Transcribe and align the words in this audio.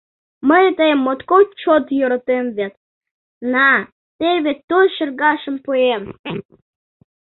Мый 0.49 0.65
тыйым 0.77 0.99
моткоч 1.05 1.47
чот 1.61 1.85
йӧратем 1.97 2.45
вет, 2.57 2.73
на, 3.53 3.69
теве 4.19 4.53
той 4.69 4.85
шергашым 4.95 5.55
пуэм... 5.65 6.03